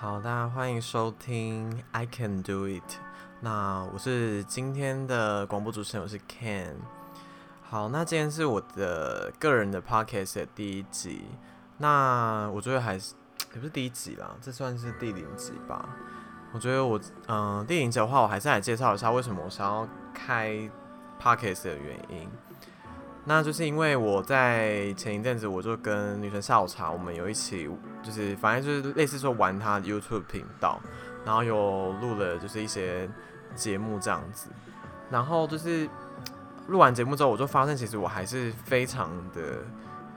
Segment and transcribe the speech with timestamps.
[0.00, 2.82] 好，大家欢迎收听《I Can Do It》。
[3.40, 6.74] 那我是今天的广播主持人，我是 Ken。
[7.68, 11.24] 好，那今天是我的个人的 Podcast 的第一集。
[11.78, 13.16] 那我觉得还是
[13.52, 15.88] 也不是第一集啦，这算是第零集吧。
[16.52, 20.70] 我觉得我嗯，第零集的话，我还是来介绍一下为什么我想要开
[21.20, 22.28] Podcast 的原因。
[23.24, 27.68] 那就是因为我在前一阵子，我就跟女神下午茶，我们有一起，
[28.08, 30.80] 就是反正就是类似说玩她 YouTube 频道，
[31.26, 33.06] 然后有录了就是一些
[33.54, 34.48] 节目这样子，
[35.10, 35.86] 然后就是
[36.68, 39.58] 录完节目之后，我就发现其实我还是非常的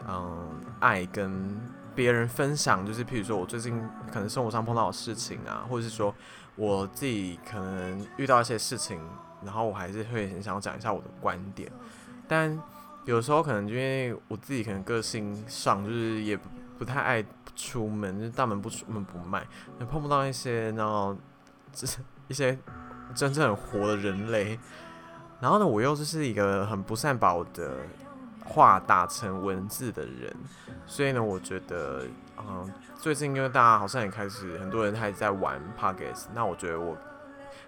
[0.08, 0.50] 嗯
[0.80, 1.60] 爱跟
[1.94, 3.78] 别人分享，就是譬如说我最近
[4.10, 6.16] 可能生活上碰到的事情啊，或者是说
[6.56, 9.02] 我自己可能遇到一些事情，
[9.44, 11.70] 然后我还是会很想讲一下我的观点，
[12.28, 12.58] 但。
[13.06, 16.38] 有时候可能因为我自己可能个性上就是也
[16.78, 17.26] 不太爱
[17.62, 19.46] 出门，就大门不出门不迈，
[19.80, 21.16] 也碰不到一些然后
[21.72, 22.58] 就 是一些
[23.14, 24.58] 真正很活的人类。
[25.40, 27.78] 然后呢，我又是一个很不善把我的
[28.46, 30.36] 话打成文字的人，
[30.86, 32.06] 所以呢，我觉得
[32.38, 36.96] 嗯，最近因为大家好像也开始很多人还在玩 Pockets，那我觉得我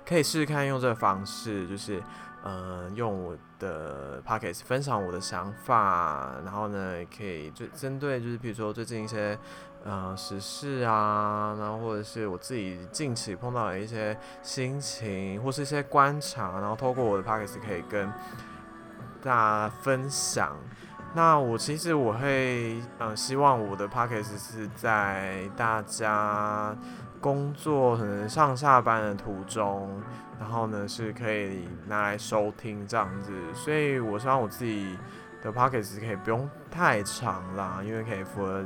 [0.06, 2.02] 可以试试看用这个方式，就是。
[2.46, 9.40] 嗯，用我的 p o c k e t 分享我的想法，然后呢，可以就针对就是比如说最近一些
[9.86, 18.12] 嗯时事啊，然后或者是我自己近期碰到的一些心情或是一些观察，然后透过我的 p o c k e t 可以跟
[19.22, 20.54] 大家分享。
[21.14, 26.76] 那我其实我会嗯希望我的 p o c k e t 是在大家
[27.24, 29.90] 工作可能上下班的途中。
[30.40, 34.98] 然后呢，是可以拿来收听这样子，所以我希望我自己
[35.42, 38.62] 的 p o c k e t 可以不用太长啦，因为可以符合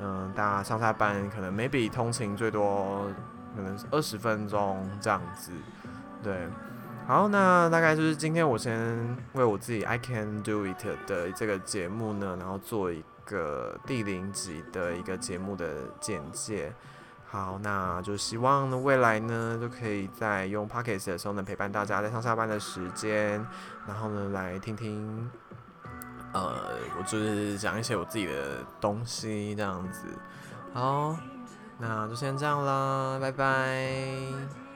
[0.00, 3.10] 嗯大家上下班可能 maybe 通勤最多
[3.54, 5.52] 可能二十分钟这样子，
[6.22, 6.48] 对。
[7.06, 15.66] 好，那大概就是今天我先为我自己 I can do it 的这个节目呢，然后做一个第零集的一个节目的
[16.00, 16.72] 简介。
[17.30, 23.46] 好，那就希望呢未来呢，就可以在用 Pockets 的时候能，陪伴大家在上下班的时间，
[23.86, 25.30] 然后呢来听听，
[26.32, 26.54] 呃，
[26.98, 30.06] 我就是讲一些我自己的东西这样子。
[30.72, 31.16] 好，
[31.78, 34.67] 那就先这样啦，拜拜。